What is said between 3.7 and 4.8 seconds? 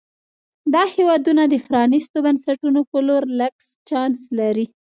چانس لري.